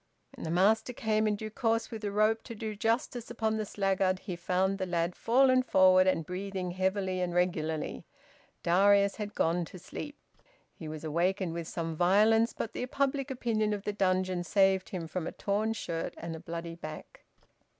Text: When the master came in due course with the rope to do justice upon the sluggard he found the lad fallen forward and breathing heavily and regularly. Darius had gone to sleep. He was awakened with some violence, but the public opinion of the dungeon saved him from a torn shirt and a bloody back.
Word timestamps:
When 0.35 0.45
the 0.45 0.49
master 0.49 0.93
came 0.93 1.27
in 1.27 1.35
due 1.35 1.51
course 1.51 1.91
with 1.91 2.01
the 2.01 2.11
rope 2.11 2.41
to 2.45 2.55
do 2.55 2.75
justice 2.75 3.29
upon 3.29 3.57
the 3.57 3.67
sluggard 3.67 4.17
he 4.17 4.35
found 4.35 4.79
the 4.79 4.87
lad 4.87 5.15
fallen 5.15 5.61
forward 5.61 6.07
and 6.07 6.25
breathing 6.25 6.71
heavily 6.71 7.21
and 7.21 7.35
regularly. 7.35 8.03
Darius 8.63 9.17
had 9.17 9.35
gone 9.35 9.63
to 9.65 9.77
sleep. 9.77 10.17
He 10.73 10.87
was 10.87 11.03
awakened 11.03 11.53
with 11.53 11.67
some 11.67 11.95
violence, 11.95 12.51
but 12.51 12.73
the 12.73 12.87
public 12.87 13.29
opinion 13.29 13.73
of 13.73 13.83
the 13.83 13.93
dungeon 13.93 14.43
saved 14.43 14.89
him 14.89 15.07
from 15.07 15.27
a 15.27 15.31
torn 15.31 15.73
shirt 15.73 16.15
and 16.17 16.35
a 16.35 16.39
bloody 16.39 16.73
back. 16.73 17.21